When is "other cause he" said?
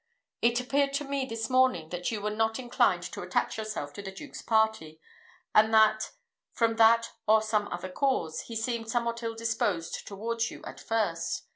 7.67-8.55